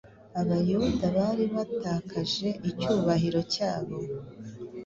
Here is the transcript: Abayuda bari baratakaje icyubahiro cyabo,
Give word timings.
Abayuda 0.41 1.05
bari 1.17 1.45
baratakaje 1.55 2.47
icyubahiro 2.69 3.41
cyabo, 3.53 3.95